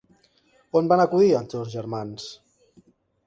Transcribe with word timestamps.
On 0.79 0.87
van 0.93 1.03
acudir 1.03 1.27
els 1.41 1.53
dos 1.53 1.69
germans? 1.73 2.25